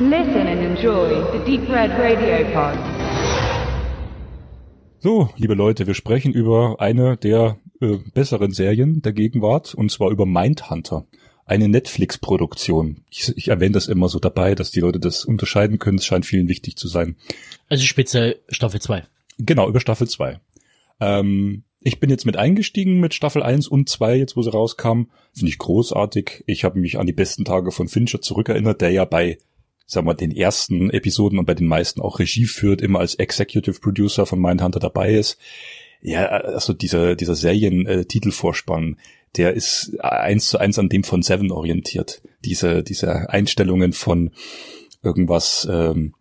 [0.00, 2.76] Listen and enjoy the Deep Red Radio Pod.
[4.98, 10.10] So, liebe Leute, wir sprechen über eine der äh, besseren Serien der Gegenwart und zwar
[10.10, 11.06] über Mindhunter.
[11.46, 13.04] Eine Netflix-Produktion.
[13.08, 15.98] Ich, ich erwähne das immer so dabei, dass die Leute das unterscheiden können.
[15.98, 17.14] Es scheint vielen wichtig zu sein.
[17.68, 19.04] Also speziell Staffel 2.
[19.38, 20.40] Genau, über Staffel 2.
[20.98, 25.04] Ähm, ich bin jetzt mit eingestiegen mit Staffel 1 und 2, jetzt wo sie rauskam.
[25.32, 26.42] Finde ich großartig.
[26.48, 29.38] Ich habe mich an die besten Tage von Fincher zurückerinnert, der ja bei
[29.86, 33.80] sagen wir, den ersten Episoden und bei den meisten auch Regie führt, immer als Executive
[33.80, 35.38] Producer von Mindhunter dabei ist.
[36.00, 38.98] Ja, also dieser, dieser Serien-Titelvorspann,
[39.36, 42.22] der ist eins zu eins an dem von Seven orientiert.
[42.44, 44.30] Diese, diese Einstellungen von
[45.02, 46.14] irgendwas, ähm,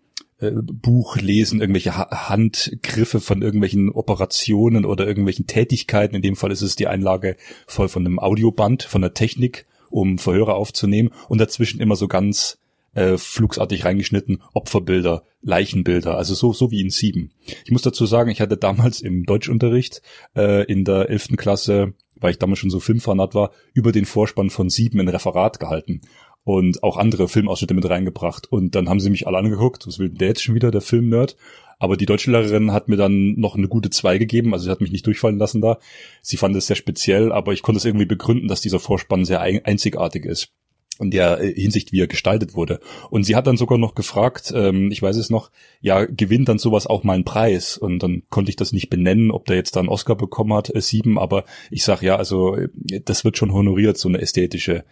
[0.44, 6.16] äh, Buch lesen, irgendwelche ha Handgriffe von irgendwelchen Operationen oder irgendwelchen Tätigkeiten.
[6.16, 10.17] In dem Fall ist es die Einlage voll von einem Audioband, von der Technik, um
[10.17, 12.58] Verhöre aufzunehmen und dazwischen immer so ganz
[12.94, 17.31] äh, flugsartig reingeschnitten, Opferbilder, Leichenbilder, also so, so wie in Sieben.
[17.66, 20.02] Ich muss dazu sagen, ich hatte damals im Deutschunterricht
[20.35, 24.50] äh, in der elften Klasse, weil ich damals schon so Filmfanat war, über den Vorspann
[24.50, 26.02] von Sieben ein Referat gehalten
[26.44, 28.52] und auch andere Filmausschnitte mit reingebracht.
[28.52, 31.35] Und dann haben sie mich alle angeguckt, was will der jetzt schon wieder, der Filmnerd?
[31.80, 34.91] Aber die Deutschlehrerin hat mir dann noch eine gute zwei gegeben, also sie hat mich
[34.91, 35.80] nicht durchfallen lassen da.
[36.22, 39.41] Sie fand es sehr speziell, aber ich konnte es irgendwie begründen, dass dieser Vorspann sehr
[39.41, 40.53] einzigartig ist
[40.99, 42.80] in der äh, Hinsicht, wie er gestaltet wurde.
[43.09, 46.59] Und sie hat dann sogar noch gefragt, ähm, ich weiß es noch, ja, gewinnt dann
[46.59, 47.77] sowas auch mal einen Preis?
[47.77, 50.81] Und dann konnte ich das nicht benennen, ob der jetzt dann Oscar bekommen hat, äh,
[50.81, 52.69] sieben, aber ich sag ja, also äh,
[53.03, 54.83] das wird schon honoriert, so eine ästhetische.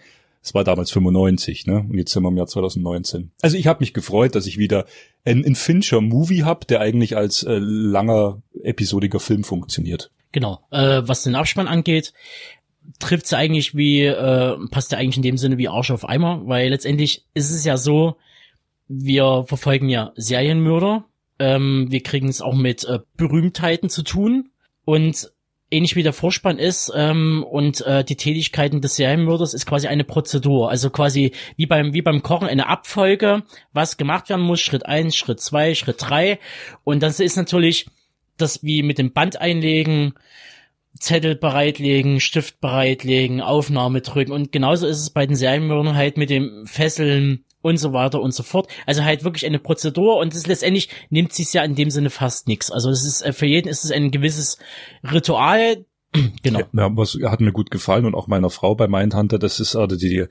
[0.43, 1.85] Es war damals 95, ne?
[1.87, 3.31] Und jetzt sind wir im Jahr 2019.
[3.43, 4.85] Also ich habe mich gefreut, dass ich wieder
[5.23, 10.09] einen, Fincher-Movie hab, der eigentlich als äh, langer, episodiger Film funktioniert.
[10.31, 10.61] Genau.
[10.71, 12.13] Äh, was den Abspann angeht,
[13.01, 16.41] trifft sie eigentlich wie, äh, passt ja eigentlich in dem Sinne wie Arsch auf Eimer,
[16.45, 18.15] weil letztendlich ist es ja so,
[18.87, 21.05] wir verfolgen ja Serienmörder,
[21.39, 24.51] ähm, wir kriegen es auch mit äh, Berühmtheiten zu tun
[24.85, 25.31] und
[25.71, 30.03] ähnlich wie der Vorspann ist ähm, und äh, die Tätigkeiten des Serienmörders ist quasi eine
[30.03, 34.85] Prozedur, also quasi wie beim wie beim Kochen eine Abfolge, was gemacht werden muss, Schritt
[34.85, 36.39] eins, Schritt zwei, Schritt drei.
[36.83, 37.87] Und das ist natürlich
[38.37, 40.13] das wie mit dem Band einlegen,
[40.99, 46.29] Zettel bereitlegen, Stift bereitlegen, Aufnahme drücken und genauso ist es bei den Serienmördern halt mit
[46.29, 48.67] dem Fesseln und so weiter und so fort.
[48.85, 52.47] Also halt wirklich eine Prozedur und das letztendlich nimmt sich ja in dem Sinne fast
[52.47, 52.71] nichts.
[52.71, 54.57] Also es ist äh, für jeden ist es ein gewisses
[55.03, 55.85] Ritual,
[56.43, 56.61] Genau.
[56.73, 59.95] Ja, was hat mir gut gefallen und auch meiner Frau bei Mindhunter, das ist also
[59.95, 60.25] die,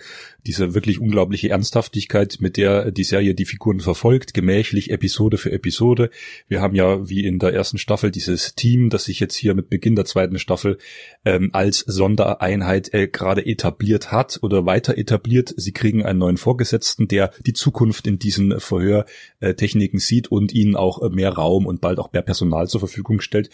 [0.44, 6.10] diese wirklich unglaubliche Ernsthaftigkeit, mit der die Serie die Figuren verfolgt, gemächlich Episode für Episode.
[6.48, 9.70] Wir haben ja wie in der ersten Staffel dieses Team, das sich jetzt hier mit
[9.70, 10.78] Beginn der zweiten Staffel
[11.24, 15.54] ähm, als Sondereinheit äh, gerade etabliert hat oder weiter etabliert.
[15.56, 21.08] Sie kriegen einen neuen Vorgesetzten, der die Zukunft in diesen Verhörtechniken sieht und ihnen auch
[21.10, 23.50] mehr Raum und bald auch mehr Personal zur Verfügung stellt.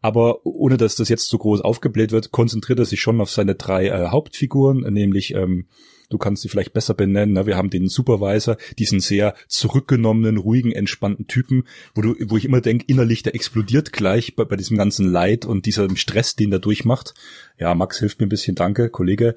[0.00, 3.56] Aber ohne dass das jetzt zu groß aufgebläht wird, konzentriert er sich schon auf seine
[3.56, 5.66] drei äh, Hauptfiguren, nämlich ähm,
[6.08, 7.34] du kannst sie vielleicht besser benennen.
[7.34, 7.46] Ne?
[7.46, 11.64] Wir haben den Supervisor, diesen sehr zurückgenommenen, ruhigen, entspannten Typen,
[11.94, 15.44] wo du, wo ich immer denke, innerlich der explodiert gleich bei, bei diesem ganzen Leid
[15.44, 17.14] und diesem Stress, den der durchmacht.
[17.58, 19.34] Ja, Max hilft mir ein bisschen, danke, Kollege.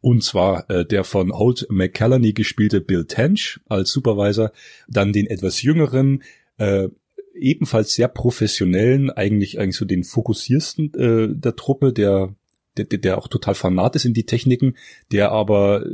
[0.00, 4.52] Und zwar äh, der von Holt McCallany gespielte Bill Tench als Supervisor,
[4.86, 6.22] dann den etwas jüngeren
[6.58, 6.88] äh,
[7.34, 12.34] ebenfalls sehr professionellen, eigentlich eigentlich so den fokussiersten äh, der Truppe, der,
[12.76, 14.74] der der auch total fanat ist in die Techniken,
[15.12, 15.84] der aber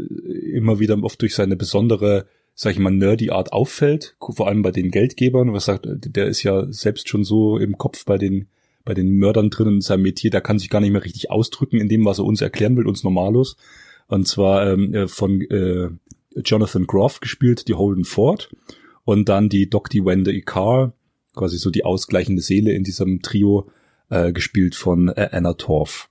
[0.52, 2.26] immer wieder oft durch seine besondere
[2.60, 6.42] sag ich mal, nerdy Art auffällt, vor allem bei den Geldgebern, was sagt, der ist
[6.42, 8.48] ja selbst schon so im Kopf bei den,
[8.84, 11.80] bei den Mördern drin in seinem Metier, der kann sich gar nicht mehr richtig ausdrücken
[11.80, 13.56] in dem, was er uns erklären will, uns normalos.
[14.08, 15.88] Und zwar ähm, äh, von äh,
[16.44, 18.50] Jonathan Groff gespielt, die Holden Ford.
[19.04, 20.04] Und dann die Dr.
[20.04, 20.92] Wendy Carr,
[21.40, 23.70] quasi so die ausgleichende Seele in diesem Trio,
[24.10, 26.10] äh, gespielt von äh, Anna Torf.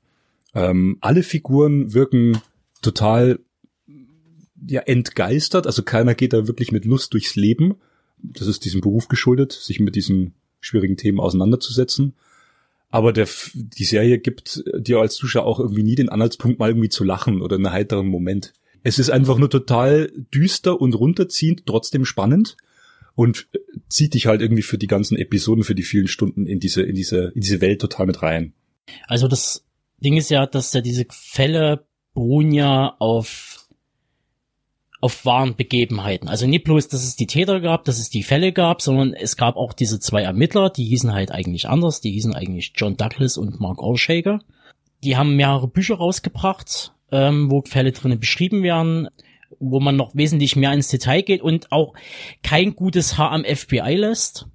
[0.55, 2.41] Ähm, alle Figuren wirken
[2.81, 3.39] total
[4.67, 7.75] ja entgeistert, also keiner geht da wirklich mit Lust durchs Leben.
[8.17, 12.15] Das ist diesem Beruf geschuldet, sich mit diesen schwierigen Themen auseinanderzusetzen.
[12.89, 16.89] Aber der, die Serie gibt dir als Zuschauer auch irgendwie nie den Anhaltspunkt, mal irgendwie
[16.89, 18.53] zu lachen oder einen heiteren Moment.
[18.81, 22.57] Es ist einfach nur total düster und runterziehend, trotzdem spannend
[23.19, 23.49] und
[23.89, 26.95] zieht dich halt irgendwie für die ganzen Episoden, für die vielen Stunden in diese, in
[26.95, 28.53] diese, in diese Welt total mit rein.
[29.07, 29.65] Also das
[29.97, 33.67] Ding ist ja, dass ja diese Fälle beruhen ja auf,
[35.01, 36.29] auf wahren Begebenheiten.
[36.29, 39.35] Also nicht bloß, dass es die Täter gab, dass es die Fälle gab, sondern es
[39.35, 43.37] gab auch diese zwei Ermittler, die hießen halt eigentlich anders, die hießen eigentlich John Douglas
[43.37, 44.39] und Mark Olshaker.
[45.03, 49.09] Die haben mehrere Bücher rausgebracht, ähm, wo Fälle drinnen beschrieben werden
[49.59, 51.93] wo man noch wesentlich mehr ins Detail geht und auch
[52.43, 54.47] kein gutes Haar am FBI lässt,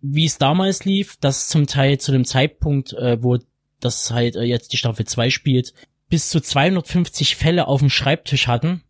[0.00, 3.38] wie es damals lief, das zum Teil zu dem Zeitpunkt, äh, wo
[3.80, 5.74] das halt äh, jetzt die Staffel 2 spielt,
[6.08, 8.82] bis zu 250 Fälle auf dem Schreibtisch hatten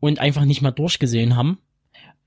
[0.00, 1.58] und einfach nicht mal durchgesehen haben.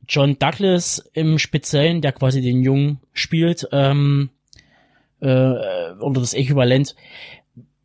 [0.08, 4.32] John Douglas im Speziellen, der quasi den Jungen spielt, ähm,
[5.20, 6.96] äh, oder das Äquivalent,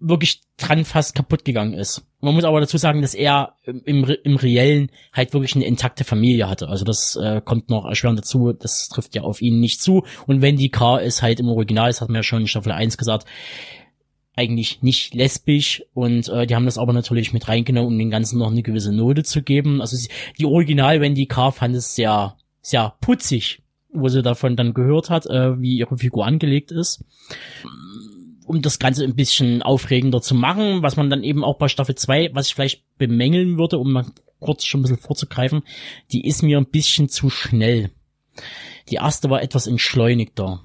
[0.00, 2.05] wirklich dran fast kaputt gegangen ist.
[2.20, 6.49] Man muss aber dazu sagen, dass er im, im Reellen halt wirklich eine intakte Familie
[6.49, 6.69] hatte.
[6.69, 8.52] Also das äh, kommt noch erschwerend dazu.
[8.52, 10.05] Das trifft ja auf ihn nicht zu.
[10.26, 12.96] Und Wendy Carr ist halt im Original, das hat man ja schon in Staffel 1
[12.96, 13.26] gesagt,
[14.37, 18.38] eigentlich nicht lesbisch und äh, die haben das aber natürlich mit reingenommen, um den Ganzen
[18.38, 19.81] noch eine gewisse Note zu geben.
[19.81, 20.08] Also sie,
[20.38, 23.62] die Original Wendy Carr fand es sehr, sehr putzig,
[23.93, 27.05] wo sie davon dann gehört hat, äh, wie ihre Figur angelegt ist.
[28.46, 31.94] Um das Ganze ein bisschen aufregender zu machen, was man dann eben auch bei Staffel
[31.94, 34.06] 2, was ich vielleicht bemängeln würde, um mal
[34.38, 35.62] kurz schon ein bisschen vorzugreifen,
[36.12, 37.91] die ist mir ein bisschen zu schnell.
[38.91, 40.62] Die erste war etwas entschleunigter.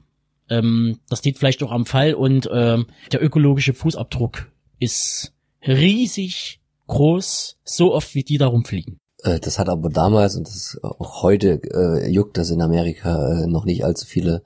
[0.49, 5.33] Ähm, das liegt vielleicht auch am Fall und ähm, der ökologische Fußabdruck ist
[5.65, 8.97] riesig groß, so oft wie die da rumfliegen.
[9.23, 13.47] Äh, das hat aber damals und das auch heute äh, juckt das in Amerika äh,
[13.47, 14.43] noch nicht allzu viele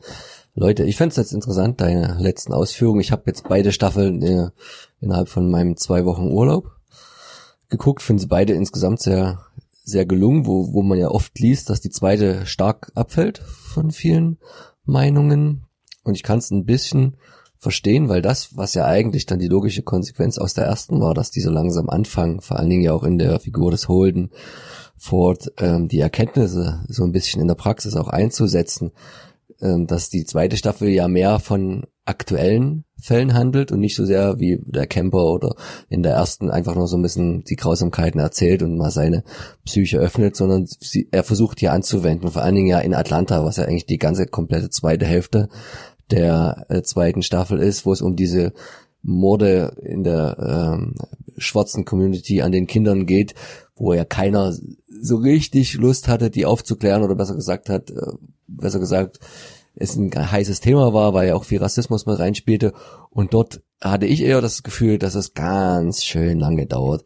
[0.56, 0.84] Leute.
[0.84, 3.02] Ich fände es jetzt interessant, deine letzten Ausführungen.
[3.02, 4.50] Ich habe jetzt beide Staffeln äh,
[5.02, 6.72] innerhalb von meinem zwei Wochen Urlaub
[7.70, 9.40] geguckt, finde sie beide insgesamt sehr
[9.84, 14.38] sehr gelungen, wo, wo man ja oft liest, dass die zweite stark abfällt von vielen
[14.86, 15.66] Meinungen.
[16.04, 17.18] Und ich kann es ein bisschen
[17.58, 21.32] verstehen, weil das, was ja eigentlich dann die logische Konsequenz aus der ersten war, dass
[21.32, 24.32] die so langsam anfangen, vor allen Dingen ja auch in der Figur des Holden
[24.98, 28.92] Ford, ähm, die Erkenntnisse so ein bisschen in der Praxis auch einzusetzen,
[29.60, 34.60] dass die zweite Staffel ja mehr von aktuellen Fällen handelt und nicht so sehr wie
[34.66, 35.56] der Camper oder
[35.90, 39.24] in der ersten einfach nur so ein bisschen die Grausamkeiten erzählt und mal seine
[39.66, 43.58] Psyche öffnet, sondern sie, er versucht hier anzuwenden, vor allen Dingen ja in Atlanta, was
[43.58, 45.50] ja eigentlich die ganze komplette zweite Hälfte
[46.12, 48.54] der äh, zweiten Staffel ist, wo es um diese
[49.02, 50.96] Morde in der ähm,
[51.38, 53.34] schwarzen Community an den Kindern geht,
[53.76, 54.54] wo ja keiner
[55.02, 58.14] so richtig Lust hatte, die aufzuklären oder besser gesagt hat, äh,
[58.48, 59.20] besser gesagt,
[59.76, 62.74] es ein heißes Thema war, weil ja auch viel Rassismus mit reinspielte.
[63.10, 67.04] Und dort hatte ich eher das Gefühl, dass es ganz schön lange dauert,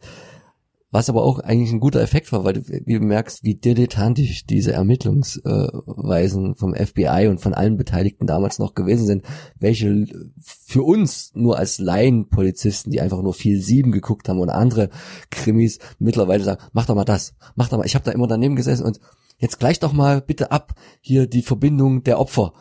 [0.90, 4.46] was aber auch eigentlich ein guter Effekt war, weil du, wie du merkst, wie dilettantisch
[4.46, 9.24] diese Ermittlungsweisen vom FBI und von allen Beteiligten damals noch gewesen sind,
[9.58, 10.06] welche
[10.40, 14.88] für uns nur als Laienpolizisten, die einfach nur viel sieben geguckt haben und andere
[15.30, 17.86] Krimis mittlerweile sagen, mach doch mal das, mach doch mal.
[17.86, 18.98] Ich habe da immer daneben gesessen und
[19.38, 22.54] jetzt gleich doch mal bitte ab hier die Verbindung der Opfer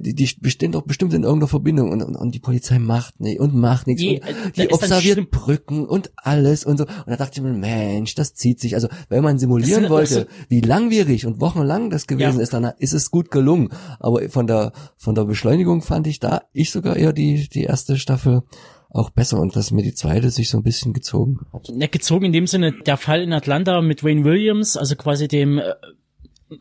[0.00, 3.40] die, die bestehen doch bestimmt in irgendeiner Verbindung und, und, und die Polizei macht nicht
[3.40, 4.02] und macht nichts.
[4.02, 6.84] Die, und äh, die observiert Brücken und alles und so.
[6.84, 8.74] Und da dachte ich mir, Mensch, das zieht sich.
[8.74, 12.42] Also wenn man simulieren das, wollte, das, wie langwierig und wochenlang das gewesen ja.
[12.42, 13.68] ist, dann ist es gut gelungen.
[14.00, 17.98] Aber von der von der Beschleunigung fand ich da ich sogar eher die die erste
[17.98, 18.42] Staffel
[18.88, 21.68] auch besser und dass mir die zweite sich so ein bisschen gezogen hat.
[21.68, 25.58] Ja, gezogen in dem Sinne der Fall in Atlanta mit Wayne Williams, also quasi dem
[25.58, 25.74] äh,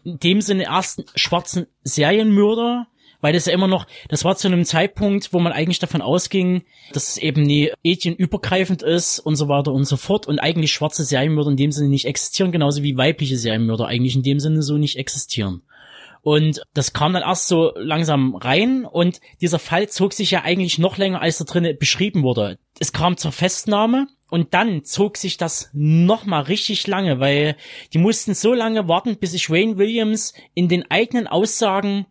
[0.03, 2.87] in dem Sinne ersten schwarzen Serienmörder,
[3.25, 6.61] weil das ja immer noch, das war zu einem Zeitpunkt, wo man eigentlich davon ausging,
[6.93, 11.03] dass es eben nie ethienübergreifend ist und so weiter und so fort und eigentlich schwarze
[11.03, 14.77] Serienmörder in dem Sinne nicht existieren, genauso wie weibliche Serienmörder eigentlich in dem Sinne so
[14.77, 15.63] nicht existieren.
[16.21, 20.77] Und das kam dann erst so langsam rein und dieser Fall zog sich ja eigentlich
[20.77, 22.59] noch länger, als da drinnen beschrieben wurde.
[22.77, 27.55] Es kam zur Festnahme und dann zog sich das noch mal richtig lange, weil
[27.91, 32.05] die mussten so lange warten, bis sich Wayne Williams in den eigenen Aussagen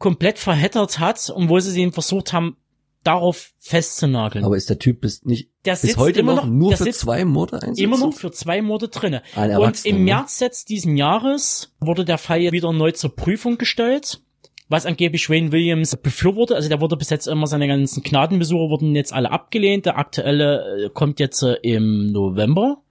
[0.00, 2.56] komplett verheddert hat und wo sie ihn versucht haben,
[3.04, 4.44] darauf festzunageln.
[4.44, 7.62] Aber ist der Typ bis nicht der bis heute immer noch, nur für zwei Morde
[7.62, 7.82] einsitzen?
[7.84, 9.22] Immer noch für zwei Morde drinne.
[9.36, 10.04] Und im ne?
[10.04, 14.20] März jetzt diesen Jahres wurde der Fall wieder neu zur Prüfung gestellt,
[14.68, 16.56] was angeblich Wayne Williams befürwortet.
[16.56, 19.86] Also der wurde bis jetzt immer seine ganzen Gnadenbesuche wurden jetzt alle abgelehnt.
[19.86, 22.82] Der aktuelle äh, kommt jetzt äh, im November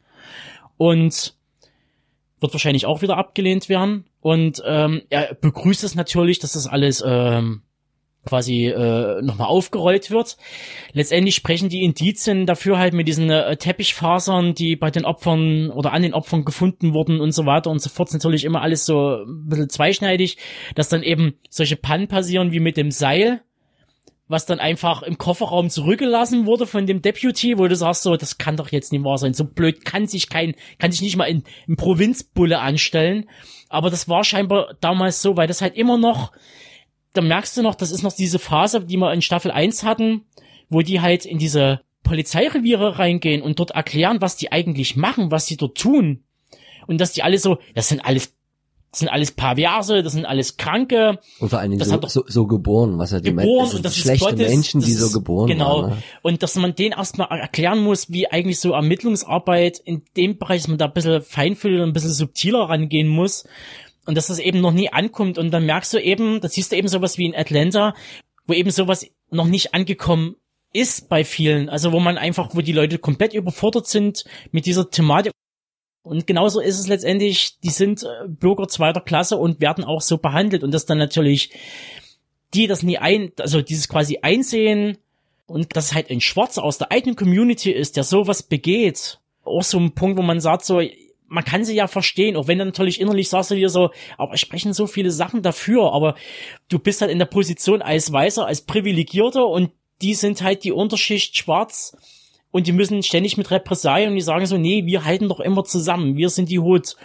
[0.78, 1.36] und
[2.40, 4.06] wird wahrscheinlich auch wieder abgelehnt werden.
[4.22, 7.62] Und ähm, er begrüßt es natürlich, dass das alles ähm,
[8.26, 10.38] quasi äh, nochmal aufgerollt wird.
[10.94, 15.94] Letztendlich sprechen die Indizien dafür halt mit diesen äh, Teppichfasern, die bei den Opfern oder
[15.94, 18.12] an den Opfern gefunden wurden und so weiter und so fort.
[18.14, 20.38] natürlich immer alles so ein bisschen zweischneidig,
[20.76, 23.42] dass dann eben solche Pannen passieren wie mit dem Seil,
[24.30, 28.38] was dann einfach im Kofferraum zurückgelassen wurde von dem Deputy, wo du sagst so, das
[28.38, 29.34] kann doch jetzt nicht wahr sein.
[29.34, 33.28] So blöd kann sich kein, kann sich nicht mal in, in Provinzbulle anstellen.
[33.70, 36.32] Aber das war scheinbar damals so, weil das halt immer noch,
[37.14, 40.26] da merkst du noch, das ist noch diese Phase, die wir in Staffel 1 hatten,
[40.70, 45.48] wo die halt in diese Polizeireviere reingehen und dort erklären, was die eigentlich machen, was
[45.48, 46.24] sie dort tun.
[46.86, 48.36] und dass die alle so, das sind alles
[48.92, 51.20] das sind alles Perverse, das sind alles Kranke.
[51.40, 53.46] Und vor allen Dingen Das so, hat doch- so, so geboren, was er die Geboren
[53.48, 55.82] meint, das und sind das ist schlechte Gottes, Menschen, das die so ist- geboren genau.
[55.84, 55.90] waren.
[55.92, 55.98] Ne?
[56.24, 60.68] Und dass man denen erstmal erklären muss, wie eigentlich so Ermittlungsarbeit in dem Bereich, dass
[60.70, 63.46] man da ein bisschen feinfühlig und ein bisschen subtiler rangehen muss.
[64.06, 65.38] Und dass das eben noch nie ankommt.
[65.38, 67.94] Und dann merkst du eben, das siehst du eben sowas wie in Atlanta,
[68.48, 70.36] wo eben sowas noch nicht angekommen
[70.74, 71.70] ist bei vielen.
[71.70, 75.32] Also wo man einfach, wo die Leute komplett überfordert sind mit dieser Thematik.
[76.10, 80.18] Und genauso ist es letztendlich, die sind äh, Bürger zweiter Klasse und werden auch so
[80.18, 80.64] behandelt.
[80.64, 81.52] Und das dann natürlich
[82.56, 84.98] die das nie ein, also dieses quasi einsehen
[85.46, 89.20] und dass halt ein Schwarzer aus der eigenen Community ist, der sowas begeht.
[89.44, 90.82] Auch so ein Punkt, wo man sagt so,
[91.28, 94.34] man kann sie ja verstehen, auch wenn dann natürlich innerlich sagst du dir so, aber
[94.34, 96.16] es sprechen so viele Sachen dafür, aber
[96.70, 99.70] du bist halt in der Position als Weißer, als Privilegierter und
[100.02, 101.96] die sind halt die Unterschicht schwarz
[102.52, 105.64] und die müssen ständig mit Repressalien und die sagen so, nee, wir halten doch immer
[105.64, 106.96] zusammen, wir sind die Hut.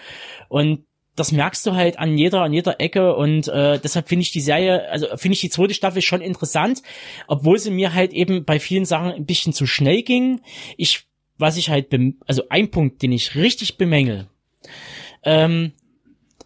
[0.48, 0.84] Und
[1.16, 4.40] das merkst du halt an jeder, an jeder Ecke und äh, deshalb finde ich die
[4.40, 6.82] Serie, also finde ich die zweite Staffel schon interessant,
[7.28, 10.40] obwohl sie mir halt eben bei vielen Sachen ein bisschen zu schnell ging.
[10.76, 11.04] Ich,
[11.38, 11.86] was ich halt,
[12.26, 14.26] also ein Punkt, den ich richtig bemängel,
[15.22, 15.72] ähm,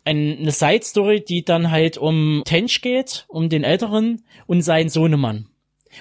[0.04, 4.88] ein- eine Side Story, die dann halt um Tench geht, um den Älteren und seinen
[4.88, 5.48] Sohnemann.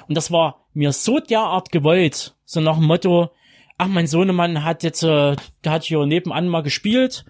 [0.07, 3.31] Und das war mir so derart gewollt, so nach dem Motto,
[3.77, 7.25] ach, mein Sohnemann hat jetzt, äh, der hat hier nebenan mal gespielt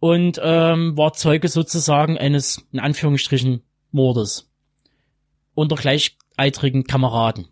[0.00, 4.50] und ähm, war Zeuge sozusagen eines, in Anführungsstrichen, Mordes.
[5.54, 7.48] Unter gleichaltrigen Kameraden.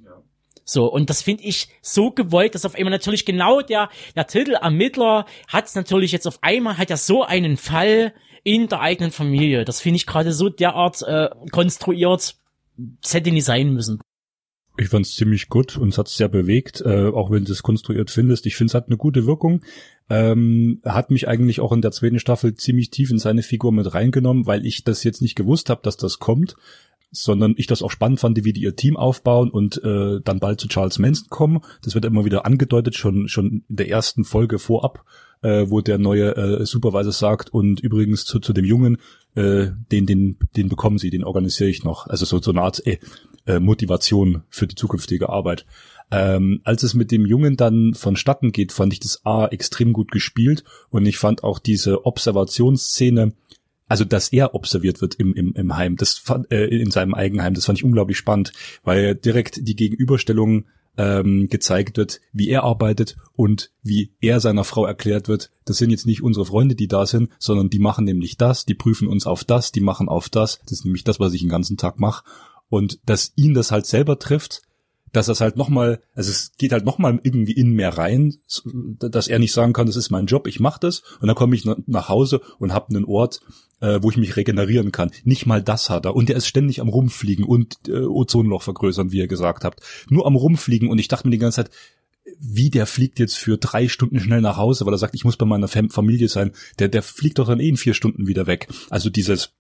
[0.64, 4.54] So, und das finde ich so gewollt, dass auf einmal natürlich genau der, der Titel
[4.54, 8.12] Ermittler hat es natürlich jetzt auf einmal, hat er so einen Fall
[8.44, 9.64] in der eigenen Familie.
[9.64, 12.36] Das finde ich gerade so derart äh, konstruiert,
[12.76, 14.00] das hätte nicht sein müssen.
[14.78, 17.62] Ich fand es ziemlich gut und es hat sehr bewegt, äh, auch wenn du es
[17.62, 18.46] konstruiert findest.
[18.46, 19.62] Ich finde, es hat eine gute Wirkung.
[20.08, 23.92] Ähm, hat mich eigentlich auch in der zweiten Staffel ziemlich tief in seine Figur mit
[23.92, 26.56] reingenommen, weil ich das jetzt nicht gewusst habe, dass das kommt,
[27.10, 30.58] sondern ich das auch spannend fand, wie die ihr Team aufbauen und äh, dann bald
[30.60, 31.60] zu Charles Manson kommen.
[31.82, 35.04] Das wird immer wieder angedeutet, schon schon in der ersten Folge vorab,
[35.42, 38.96] äh, wo der neue äh, Supervisor sagt und übrigens zu, zu dem Jungen,
[39.34, 42.06] äh, den den den bekommen Sie, den organisiere ich noch.
[42.06, 42.98] Also so so eine Art äh,
[43.46, 45.66] äh, Motivation für die zukünftige Arbeit.
[46.10, 50.12] Ähm, als es mit dem Jungen dann vonstatten geht, fand ich das A extrem gut
[50.12, 53.32] gespielt und ich fand auch diese Observationsszene,
[53.88, 57.54] also dass er observiert wird im, im, im Heim, das fand, äh, in seinem Eigenheim,
[57.54, 58.52] das fand ich unglaublich spannend,
[58.84, 60.66] weil direkt die Gegenüberstellung
[60.98, 65.90] ähm, gezeigt wird, wie er arbeitet und wie er seiner Frau erklärt wird, das sind
[65.90, 69.26] jetzt nicht unsere Freunde, die da sind, sondern die machen nämlich das, die prüfen uns
[69.26, 71.98] auf das, die machen auf das, das ist nämlich das, was ich den ganzen Tag
[71.98, 72.24] mache
[72.72, 74.62] und dass ihn das halt selber trifft,
[75.12, 78.36] dass das halt nochmal, also es geht halt nochmal irgendwie in mehr rein,
[78.98, 81.54] dass er nicht sagen kann, das ist mein Job, ich mache das und dann komme
[81.54, 83.40] ich na- nach Hause und habe einen Ort,
[83.80, 85.10] äh, wo ich mich regenerieren kann.
[85.22, 89.12] Nicht mal das hat er und er ist ständig am rumfliegen und äh, Ozonloch vergrößern,
[89.12, 89.82] wie ihr gesagt habt.
[90.08, 91.70] Nur am rumfliegen und ich dachte mir die ganze Zeit,
[92.40, 95.36] wie der fliegt jetzt für drei Stunden schnell nach Hause, weil er sagt, ich muss
[95.36, 96.52] bei meiner Fam Familie sein.
[96.78, 98.68] Der, der fliegt doch dann eh in vier Stunden wieder weg.
[98.88, 99.52] Also dieses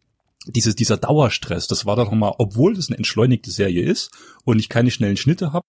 [0.46, 4.10] dieses, dieser Dauerstress, das war doch nochmal, obwohl das eine entschleunigte Serie ist
[4.44, 5.66] und ich keine schnellen Schnitte habe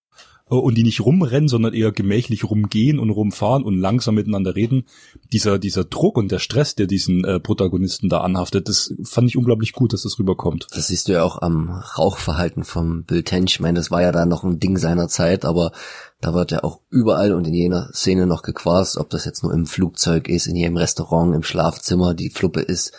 [0.50, 4.86] äh, und die nicht rumrennen, sondern eher gemächlich rumgehen und rumfahren und langsam miteinander reden,
[5.32, 9.38] dieser, dieser Druck und der Stress, der diesen äh, Protagonisten da anhaftet, das fand ich
[9.38, 10.68] unglaublich gut, dass das rüberkommt.
[10.72, 13.54] Das siehst du ja auch am Rauchverhalten vom Bill Tench.
[13.54, 15.72] Ich meine, das war ja da noch ein Ding seiner Zeit, aber
[16.20, 19.54] da wird ja auch überall und in jener Szene noch gequast, ob das jetzt nur
[19.54, 22.14] im Flugzeug ist, in jedem Restaurant, im Schlafzimmer.
[22.14, 22.94] Die Fluppe ist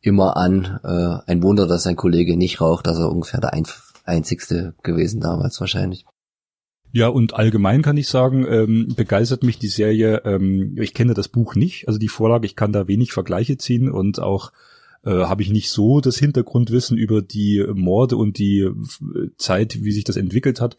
[0.00, 0.80] immer an.
[0.82, 3.66] Äh, ein Wunder, dass sein Kollege nicht raucht, dass er ungefähr der ein
[4.04, 6.04] einzigste gewesen damals wahrscheinlich.
[6.92, 10.22] Ja, und allgemein kann ich sagen, ähm, begeistert mich die Serie.
[10.24, 13.88] Ähm, ich kenne das Buch nicht, also die Vorlage, ich kann da wenig Vergleiche ziehen
[13.88, 14.50] und auch
[15.04, 18.74] äh, habe ich nicht so das Hintergrundwissen über die Morde und die äh,
[19.36, 20.76] Zeit, wie sich das entwickelt hat.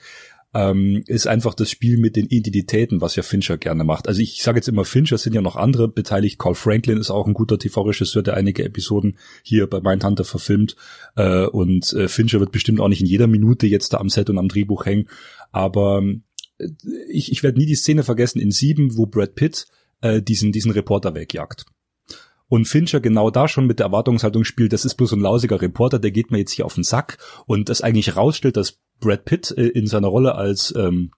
[0.53, 4.10] Ähm, ist einfach das Spiel mit den Identitäten, was ja Fincher gerne macht.
[4.10, 6.39] Also ich sage jetzt immer Fincher, sind ja noch andere beteiligt.
[6.39, 10.75] Carl Franklin ist auch ein guter TV-Regisseur, der einige Episoden hier bei Mindhunter verfilmt.
[11.15, 14.29] Äh, und äh, Fincher wird bestimmt auch nicht in jeder Minute jetzt da am Set
[14.29, 15.08] und am Drehbuch hängen.
[15.51, 16.03] Aber
[16.58, 16.67] äh,
[17.10, 19.67] ich, ich werde nie die Szene vergessen in Sieben, wo Brad Pitt
[20.01, 21.65] äh, diesen, diesen Reporter wegjagt.
[22.51, 26.00] Und Fincher genau da schon mit der Erwartungshaltung spielt, das ist bloß ein lausiger Reporter,
[26.00, 29.51] der geht mir jetzt hier auf den Sack und das eigentlich rausstellt, dass Brad Pitt
[29.58, 31.12] äh, in seiner Rolle als ähm,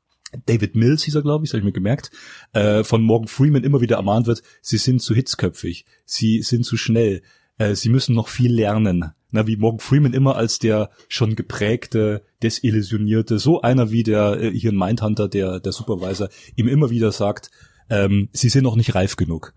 [0.45, 2.11] David Mills hieß er, glaube ich, habe ich mir gemerkt,
[2.53, 6.77] äh, von Morgan Freeman immer wieder ermahnt wird, sie sind zu hitzköpfig, sie sind zu
[6.77, 7.23] schnell,
[7.57, 9.13] äh, sie müssen noch viel lernen.
[9.31, 14.51] Na, wie Morgan Freeman immer als der schon geprägte, desillusionierte, so einer wie der äh,
[14.51, 17.49] hier in Mindhunter, der, der Supervisor, ihm immer wieder sagt,
[17.89, 19.55] ähm, sie sind noch nicht reif genug.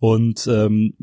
[0.00, 0.94] Und ähm,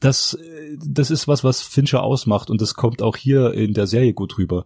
[0.00, 0.38] das,
[0.84, 2.50] das ist was, was Fincher ausmacht.
[2.50, 4.64] Und das kommt auch hier in der Serie gut rüber.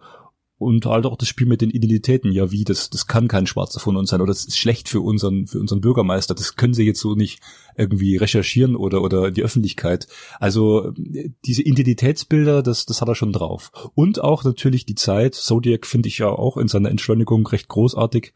[0.59, 3.81] Und halt auch das Spiel mit den Identitäten, ja wie, das, das kann kein Schwarzer
[3.81, 4.21] von uns sein.
[4.21, 7.41] Oder das ist schlecht für unseren, für unseren Bürgermeister, das können sie jetzt so nicht
[7.77, 10.07] irgendwie recherchieren oder, oder die Öffentlichkeit.
[10.39, 13.73] Also diese Identitätsbilder, das, das hat er schon drauf.
[13.97, 18.33] Und auch natürlich die Zeit, Zodiac finde ich ja auch in seiner Entschleunigung recht großartig,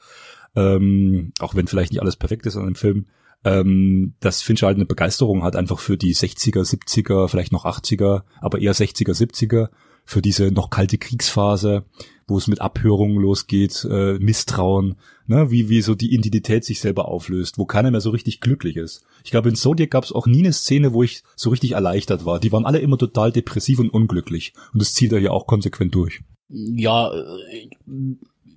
[0.57, 3.07] ähm, auch wenn vielleicht nicht alles perfekt ist an dem Film,
[3.47, 8.23] ähm, dass Fincher halt eine Begeisterung hat einfach für die 60er, 70er, vielleicht noch 80er,
[8.41, 9.69] aber eher 60er, 70er,
[10.05, 11.85] für diese noch kalte Kriegsphase
[12.26, 17.07] wo es mit Abhörungen losgeht, äh, Misstrauen, ne, wie, wie so die Identität sich selber
[17.07, 19.05] auflöst, wo keiner mehr so richtig glücklich ist.
[19.25, 22.25] Ich glaube, in Zodiac gab es auch nie eine Szene, wo ich so richtig erleichtert
[22.25, 22.41] war.
[22.41, 24.55] Die waren alle immer total depressiv und unglücklich.
[24.73, 26.21] Und das zieht er ja auch konsequent durch.
[26.49, 27.69] Ja, äh,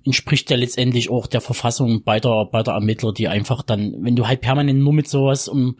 [0.04, 4.40] entspricht ja letztendlich auch der Verfassung beider, beider Ermittler, die einfach dann, wenn du halt
[4.40, 5.78] permanent nur mit sowas um,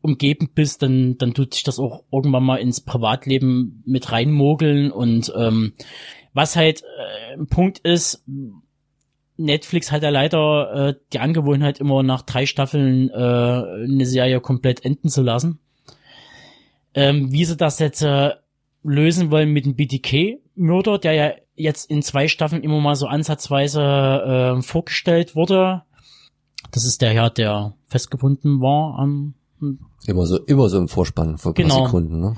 [0.00, 5.32] umgeben bist, dann, dann tut sich das auch irgendwann mal ins Privatleben mit reinmogeln und
[5.36, 5.72] ähm,
[6.32, 8.24] was halt äh, ein Punkt ist,
[9.38, 14.84] Netflix hat ja leider äh, die Angewohnheit, immer nach drei Staffeln äh, eine Serie komplett
[14.84, 15.58] enden zu lassen.
[16.94, 18.30] Ähm, wie sie das jetzt äh,
[18.82, 23.82] lösen wollen mit dem BTK-Mörder, der ja jetzt in zwei Staffeln immer mal so ansatzweise
[23.82, 25.82] äh, vorgestellt wurde.
[26.70, 29.34] Das ist der Herr, der festgebunden war am
[30.06, 31.76] Immer so, immer so im Vorspann vor genau.
[31.76, 32.36] paar Sekunden, ne?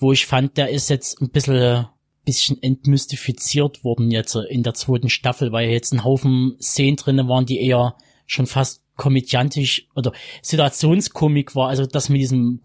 [0.00, 1.86] Wo ich fand, der ist jetzt ein bisschen
[2.24, 7.46] bisschen entmystifiziert worden jetzt in der zweiten Staffel, weil jetzt ein Haufen Szenen drinne waren,
[7.46, 10.12] die eher schon fast komödiantisch oder
[10.42, 11.68] Situationskomik war.
[11.68, 12.60] Also das mit diesem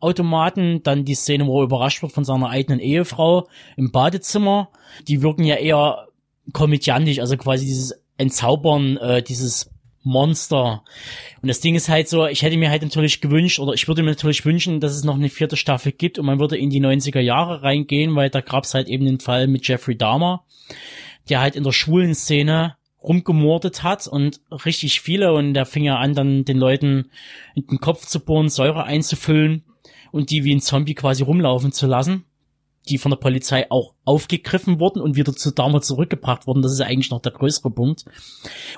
[0.00, 4.70] Kopierautomaten, dann die Szene, wo er überrascht wird von seiner eigenen Ehefrau im Badezimmer,
[5.06, 6.08] die wirken ja eher
[6.52, 9.70] komödiantisch, also quasi dieses Entzaubern, äh, dieses
[10.02, 10.82] Monster.
[11.42, 14.02] Und das Ding ist halt so, ich hätte mir halt natürlich gewünscht, oder ich würde
[14.02, 16.80] mir natürlich wünschen, dass es noch eine vierte Staffel gibt und man würde in die
[16.80, 20.44] 90er Jahre reingehen, weil da gab es halt eben den Fall mit Jeffrey Dahmer,
[21.28, 25.96] der halt in der schwulen Szene rumgemordet hat und richtig viele und der fing ja
[25.96, 27.10] an, dann den Leuten
[27.54, 29.64] in den Kopf zu bohren, Säure einzufüllen
[30.12, 32.24] und die wie ein Zombie quasi rumlaufen zu lassen
[32.88, 36.62] die von der Polizei auch aufgegriffen wurden und wieder zu damals zurückgebracht wurden.
[36.62, 38.04] Das ist eigentlich noch der größere Punkt.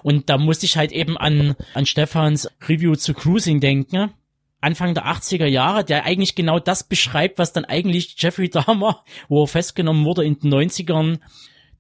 [0.02, 4.12] Und da musste ich halt eben an, an Stefans Review zu Cruising denken.
[4.60, 9.42] Anfang der 80er Jahre, der eigentlich genau das beschreibt, was dann eigentlich Jeffrey Dahmer, wo
[9.42, 11.18] er festgenommen wurde in den 90ern,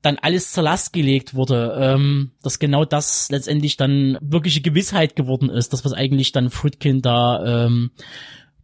[0.00, 5.48] dann alles zur Last gelegt wurde, ähm, dass genau das letztendlich dann wirkliche Gewissheit geworden
[5.48, 7.92] ist, das was eigentlich dann Fruitkin da ähm,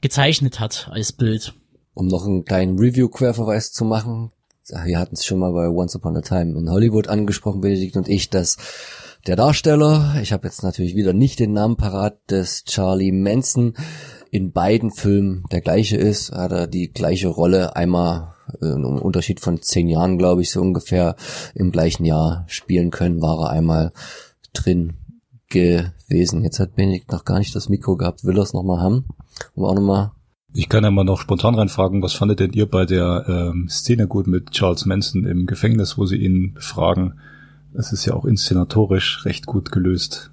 [0.00, 1.54] gezeichnet hat als Bild.
[1.94, 4.30] Um noch einen kleinen Review-Querverweis zu machen,
[4.84, 8.08] wir hatten es schon mal bei Once Upon a Time in Hollywood angesprochen, Benedikt und
[8.08, 8.56] ich, dass
[9.26, 13.74] der Darsteller, ich habe jetzt natürlich wieder nicht den Namen parat, des Charlie Manson
[14.30, 19.40] in beiden Filmen der gleiche ist, hat er die gleiche Rolle einmal äh, im Unterschied
[19.40, 21.16] von zehn Jahren, glaube ich, so ungefähr
[21.54, 23.92] im gleichen Jahr spielen können, war er einmal
[24.52, 24.94] drin
[25.48, 26.44] gewesen.
[26.44, 29.06] Jetzt hat Benedikt noch gar nicht das Mikro gehabt, will er es nochmal haben,
[29.54, 30.10] um auch nochmal
[30.54, 34.06] ich kann ja mal noch spontan reinfragen, was fandet denn ihr bei der ähm, Szene
[34.06, 37.20] gut mit Charles Manson im Gefängnis, wo sie ihn befragen?
[37.74, 40.32] Es ist ja auch inszenatorisch recht gut gelöst.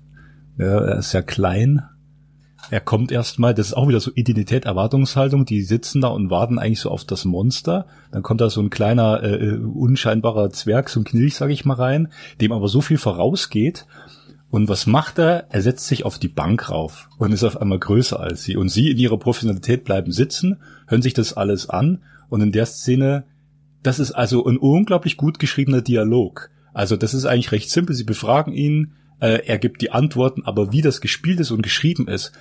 [0.58, 1.84] Ja, er ist ja klein.
[2.72, 6.58] Er kommt erstmal, das ist auch wieder so Identität, Erwartungshaltung, die sitzen da und warten
[6.58, 7.86] eigentlich so auf das Monster.
[8.12, 11.66] Dann kommt da so ein kleiner, äh, äh unscheinbarer Zwerg, so ein Knilch, sag ich
[11.66, 12.08] mal rein,
[12.42, 13.86] dem aber so viel vorausgeht,
[14.56, 15.48] und was macht er?
[15.50, 18.56] Er setzt sich auf die Bank rauf und ist auf einmal größer als sie.
[18.56, 22.04] Und sie in ihrer Professionalität bleiben sitzen, hören sich das alles an.
[22.30, 23.26] Und in der Szene,
[23.84, 26.52] das ist also ein unglaublich gut geschriebener Dialog.
[26.74, 27.98] Also das ist eigentlich recht simpel.
[27.98, 32.08] Sie befragen ihn, äh, er gibt die Antworten, aber wie das gespielt ist und geschrieben
[32.08, 32.32] ist,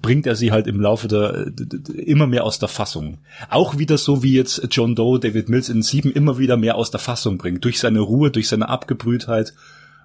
[0.00, 1.52] bringt er sie halt im Laufe der
[1.92, 3.18] immer mehr aus der Fassung.
[3.50, 6.90] Auch wieder so wie jetzt John Doe, David Mills in Sieben immer wieder mehr aus
[6.90, 7.62] der Fassung bringt.
[7.66, 9.52] Durch seine Ruhe, durch seine Abgebrühtheit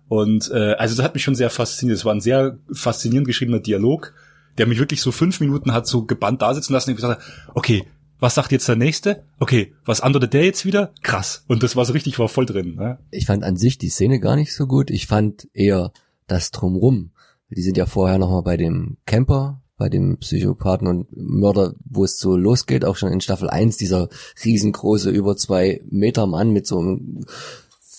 [0.08, 1.98] und äh, also das hat mich schon sehr fasziniert.
[1.98, 4.13] Es war ein sehr faszinierend geschriebener Dialog,
[4.58, 7.22] der mich wirklich so fünf Minuten hat so gebannt da sitzen lassen und gesagt,
[7.54, 7.86] okay,
[8.20, 9.26] was sagt jetzt der nächste?
[9.39, 10.94] Okay, was antwortet der jetzt wieder?
[11.02, 11.44] Krass.
[11.48, 12.76] Und das war so richtig, war voll drin.
[12.76, 13.00] Ne?
[13.12, 14.92] Ich fand an sich die Szene gar nicht so gut.
[14.92, 15.92] Ich fand eher
[16.28, 17.12] das drumrum.
[17.50, 22.18] Die sind ja vorher nochmal bei dem Camper, bei dem Psychopathen und Mörder, wo es
[22.18, 24.08] so losgeht, auch schon in Staffel 1, dieser
[24.44, 27.26] riesengroße, über zwei Meter Mann mit so einem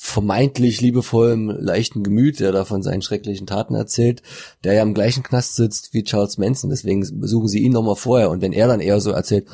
[0.05, 4.21] vermeintlich liebevollem, leichten Gemüt, der da von seinen schrecklichen Taten erzählt,
[4.63, 6.69] der ja im gleichen Knast sitzt wie Charles Manson.
[6.69, 8.29] Deswegen besuchen sie ihn nochmal vorher.
[8.29, 9.47] Und wenn er dann eher so erzählt,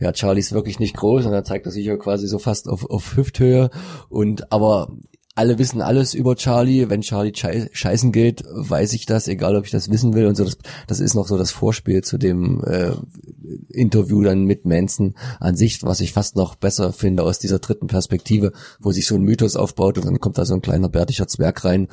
[0.00, 2.68] ja, Charlie ist wirklich nicht groß und dann zeigt er sich ja quasi so fast
[2.68, 3.68] auf, auf Hüfthöhe.
[4.08, 4.96] Und aber
[5.34, 6.90] alle wissen alles über Charlie.
[6.90, 10.44] Wenn Charlie scheißen geht, weiß ich das, egal ob ich das wissen will und so.
[10.44, 12.92] Das, das ist noch so das Vorspiel zu dem äh,
[13.68, 17.86] Interview dann mit Manson an sich, was ich fast noch besser finde aus dieser dritten
[17.86, 21.28] Perspektive, wo sich so ein Mythos aufbaut und dann kommt da so ein kleiner bärtischer
[21.28, 21.88] Zwerg rein,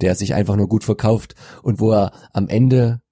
[0.00, 3.02] der sich einfach nur gut verkauft und wo er am Ende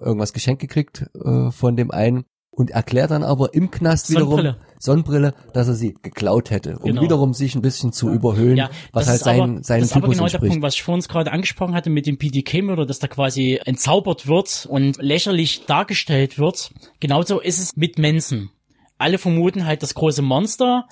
[0.00, 2.24] irgendwas geschenkt gekriegt äh, von dem einen
[2.58, 6.86] und erklärt dann aber im Knast wiederum Sonnenbrille, Sonnenbrille dass er sie geklaut hätte, um
[6.86, 7.02] genau.
[7.02, 10.08] wiederum sich ein bisschen zu überhöhen, ja, was halt sein, aber, sein Das ist aber
[10.08, 10.42] genau entspricht.
[10.42, 14.26] der Punkt, was ich vorhin gerade angesprochen hatte mit dem PDK-Mörder, dass da quasi entzaubert
[14.26, 16.72] wird und lächerlich dargestellt wird.
[16.98, 18.50] Genauso ist es mit Mensen.
[18.98, 20.88] Alle vermuten halt das große Monster.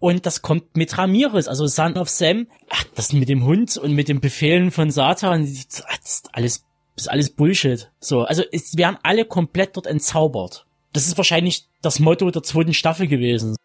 [0.00, 2.46] Und das kommt mit Ramirez, also Son of Sam.
[2.70, 7.04] Ach, das mit dem Hund und mit den Befehlen von Satan, das ist alles, das
[7.04, 7.90] ist alles Bullshit.
[8.00, 10.64] So, also es werden alle komplett dort entzaubert.
[10.92, 13.56] Das ist wahrscheinlich das Motto der zweiten Staffel gewesen.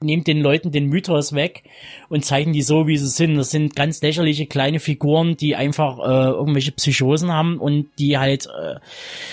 [0.00, 1.62] Nehmt den Leuten den Mythos weg
[2.08, 3.36] und zeigen die so, wie sie sind.
[3.36, 8.46] Das sind ganz lächerliche kleine Figuren, die einfach äh, irgendwelche Psychosen haben und die halt
[8.46, 8.80] äh,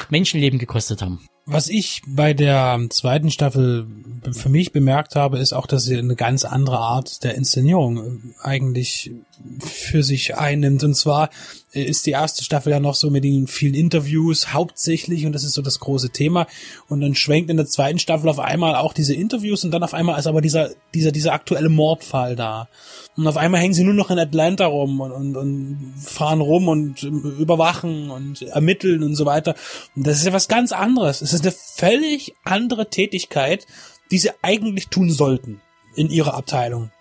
[0.09, 1.25] Menschenleben gekostet haben.
[1.51, 3.87] Was ich bei der zweiten Staffel
[4.31, 8.33] für mich bemerkt habe, ist auch, dass sie eine ganz andere Art der Inszenierung äh,
[8.43, 9.11] eigentlich
[9.59, 10.83] für sich einnimmt.
[10.83, 11.29] Und zwar
[11.71, 15.53] ist die erste Staffel ja noch so mit den vielen Interviews hauptsächlich und das ist
[15.53, 16.47] so das große Thema.
[16.87, 19.93] Und dann schwenkt in der zweiten Staffel auf einmal auch diese Interviews und dann auf
[19.93, 22.69] einmal ist aber dieser, dieser, dieser aktuelle Mordfall da.
[23.15, 26.67] Und auf einmal hängen sie nur noch in Atlanta rum und, und, und fahren rum
[26.67, 29.55] und überwachen und ermitteln und so weiter.
[29.95, 31.21] Und das ist ja was ganz anderes.
[31.21, 33.65] Es ist eine völlig andere Tätigkeit,
[34.11, 35.61] die sie eigentlich tun sollten
[35.95, 36.91] in ihrer Abteilung.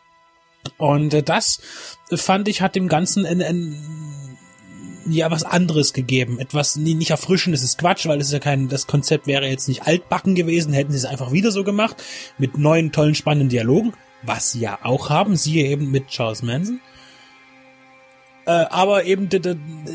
[0.76, 1.60] Und äh, das
[2.14, 4.38] fand ich hat dem Ganzen ein, ein,
[5.08, 8.86] ja was anderes gegeben, etwas nie, nicht erfrischendes ist Quatsch, weil es ja kein das
[8.86, 12.02] Konzept wäre jetzt nicht altbacken gewesen, hätten sie es einfach wieder so gemacht
[12.38, 16.80] mit neuen tollen spannenden Dialogen, was sie ja auch haben, siehe eben mit Charles Manson.
[18.48, 19.28] Äh, aber eben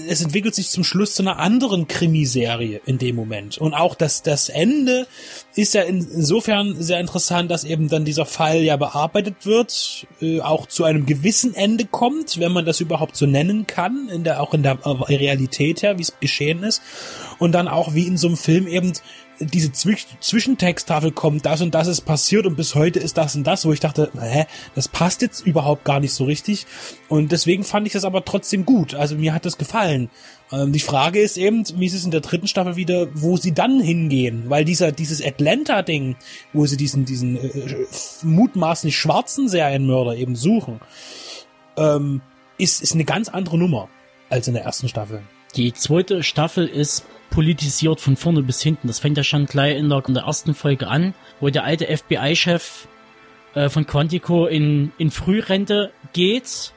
[0.08, 3.58] es entwickelt sich zum Schluss zu einer anderen Krimiserie in dem Moment.
[3.58, 5.08] Und auch das, das Ende
[5.56, 10.68] ist ja insofern sehr interessant, dass eben dann dieser Fall ja bearbeitet wird, äh, auch
[10.68, 14.54] zu einem gewissen Ende kommt, wenn man das überhaupt so nennen kann, in der, auch
[14.54, 16.84] in der äh, Realität her, wie es geschehen ist.
[17.40, 18.94] Und dann auch wie in so einem Film eben
[19.40, 23.46] diese Zwisch Zwischentexttafel kommt, das und das ist passiert und bis heute ist das und
[23.46, 26.66] das, wo ich dachte, hä, das passt jetzt überhaupt gar nicht so richtig.
[27.10, 28.94] Und deswegen fand ich das aber trotzdem gut.
[28.96, 30.10] Also mir hat das gefallen.
[30.52, 33.54] Ähm, die Frage ist eben, wie ist es in der dritten Staffel wieder, wo sie
[33.54, 34.46] dann hingehen?
[34.48, 36.16] Weil dieser, dieses Atlanta-Ding,
[36.54, 37.76] wo sie diesen, diesen äh,
[38.24, 40.80] mutmaßlich schwarzen Serienmörder eben suchen,
[41.78, 42.22] ähm,
[42.58, 43.90] ist, ist eine ganz andere Nummer
[44.30, 45.22] als in der ersten Staffel.
[45.56, 48.88] Die zweite Staffel ist politisiert von vorne bis hinten.
[48.88, 51.86] Das fängt ja schon gleich in der, in der ersten Folge an, wo der alte
[51.86, 52.88] FBI-Chef
[53.56, 56.74] äh, von Quantico in, in Frührente geht,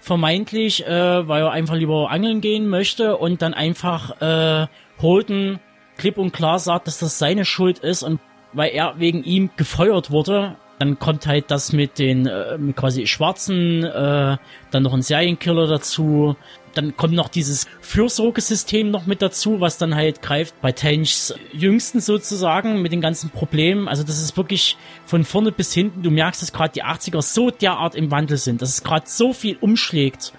[0.00, 4.66] vermeintlich, äh, weil er einfach lieber angeln gehen möchte und dann einfach äh,
[5.00, 5.60] Holden
[5.96, 8.18] klipp und klar sagt, dass das seine Schuld ist und
[8.52, 13.84] weil er wegen ihm gefeuert wurde, dann kommt halt das mit den äh, quasi Schwarzen,
[13.84, 14.36] äh,
[14.72, 16.34] dann noch ein Serienkiller dazu,
[16.74, 22.00] dann kommt noch dieses Fürsorgesystem noch mit dazu, was dann halt greift bei Tenchs Jüngsten
[22.00, 23.88] sozusagen mit den ganzen Problemen.
[23.88, 26.02] Also das ist wirklich von vorne bis hinten.
[26.02, 29.32] Du merkst, dass gerade die 80er so derart im Wandel sind, dass es gerade so
[29.32, 30.32] viel umschlägt,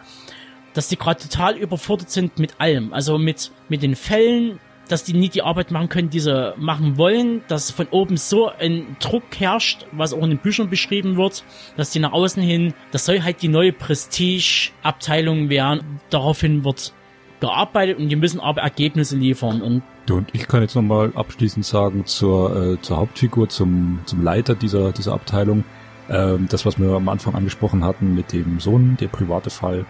[0.73, 2.93] dass die gerade total überfordert sind mit allem.
[2.93, 6.97] Also mit, mit den Fällen, dass die nie die Arbeit machen können, die sie machen
[6.97, 11.43] wollen, dass von oben so ein Druck herrscht, was auch in den Büchern beschrieben wird,
[11.77, 15.99] dass die nach außen hin, das soll halt die neue Prestige-Abteilung werden.
[16.09, 16.93] Daraufhin wird
[17.39, 22.05] gearbeitet und die müssen aber Ergebnisse liefern und und ich kann jetzt nochmal abschließend sagen
[22.05, 25.63] zur, äh, zur Hauptfigur, zum, zum Leiter dieser, dieser Abteilung,
[26.09, 29.85] ähm, das, was wir am Anfang angesprochen hatten mit dem Sohn, der private Fall.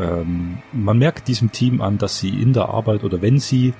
[0.00, 3.72] Ähm, man merkt diesem Team an, dass sie in der Arbeit oder wenn sie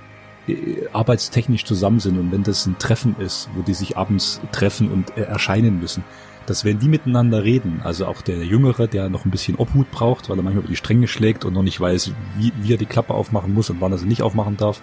[0.92, 5.16] arbeitstechnisch zusammen sind und wenn das ein Treffen ist, wo die sich abends treffen und
[5.16, 6.04] äh, erscheinen müssen,
[6.46, 10.28] dass wenn die miteinander reden, also auch der Jüngere, der noch ein bisschen Obhut braucht,
[10.28, 12.86] weil er manchmal über die Stränge schlägt und noch nicht weiß, wie, wie er die
[12.86, 14.82] Klappe aufmachen muss und wann er sie nicht aufmachen darf,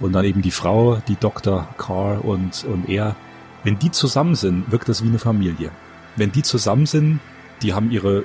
[0.00, 1.68] und dann eben die Frau, die Dr.
[1.78, 3.16] Carr und, und er,
[3.62, 5.70] wenn die zusammen sind, wirkt das wie eine Familie.
[6.16, 7.20] Wenn die zusammen sind,
[7.62, 8.22] die haben ihre,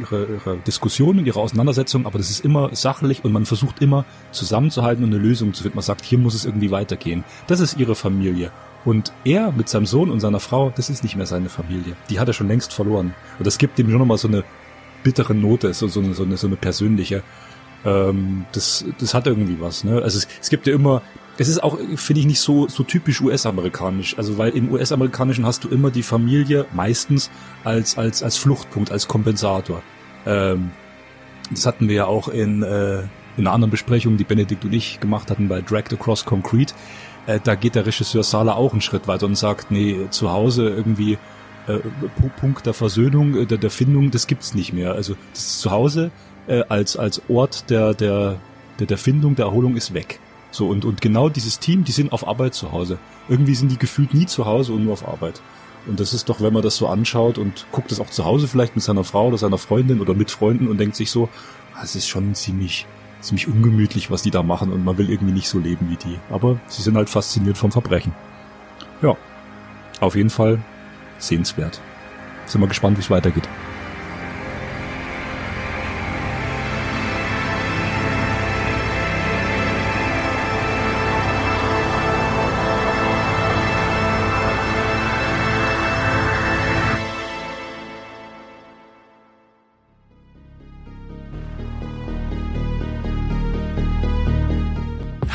[0.00, 5.04] ihre, ihre Diskussionen, ihre Auseinandersetzungen, aber das ist immer sachlich und man versucht immer zusammenzuhalten
[5.04, 5.76] und eine Lösung zu finden.
[5.76, 7.24] Man sagt, hier muss es irgendwie weitergehen.
[7.46, 8.50] Das ist ihre Familie.
[8.84, 11.96] Und er mit seinem Sohn und seiner Frau, das ist nicht mehr seine Familie.
[12.08, 13.14] Die hat er schon längst verloren.
[13.38, 14.44] Und das gibt ihm schon nochmal so eine
[15.02, 17.22] bittere Note, so, so, eine, so, eine, so eine persönliche.
[17.84, 19.84] Ähm, das, das hat irgendwie was.
[19.84, 20.02] Ne?
[20.02, 21.02] Also es, es gibt ja immer
[21.40, 24.18] es ist auch, finde ich, nicht so, so typisch US-amerikanisch.
[24.18, 27.30] Also, weil im US-amerikanischen hast du immer die Familie meistens
[27.64, 29.82] als, als, als Fluchtpunkt, als Kompensator.
[30.26, 30.70] Ähm,
[31.50, 32.98] das hatten wir ja auch in, äh,
[33.38, 36.74] in einer anderen Besprechung, die Benedikt und ich gemacht hatten bei Dragged Across Concrete.
[37.26, 40.68] Äh, da geht der Regisseur Sala auch einen Schritt weiter und sagt, nee, zu Hause
[40.68, 41.16] irgendwie
[41.68, 41.78] äh,
[42.38, 44.92] Punkt der Versöhnung, äh, der, der Findung, das gibt's nicht mehr.
[44.92, 46.10] Also das Zuhause
[46.48, 48.36] äh, als als Ort der der
[48.78, 50.20] der, der Findung, der Erholung ist weg.
[50.50, 52.98] So und und genau dieses Team, die sind auf Arbeit zu Hause.
[53.28, 55.40] Irgendwie sind die gefühlt nie zu Hause und nur auf Arbeit.
[55.86, 58.48] Und das ist doch, wenn man das so anschaut und guckt es auch zu Hause
[58.48, 61.28] vielleicht mit seiner Frau oder seiner Freundin oder mit Freunden und denkt sich so,
[61.74, 62.86] ah, es ist schon ziemlich,
[63.20, 66.18] ziemlich ungemütlich, was die da machen und man will irgendwie nicht so leben wie die.
[66.30, 68.12] Aber sie sind halt fasziniert vom Verbrechen.
[69.00, 69.16] Ja,
[70.00, 70.60] auf jeden Fall
[71.18, 71.80] sehenswert.
[72.46, 73.48] Sind wir gespannt, wie es weitergeht.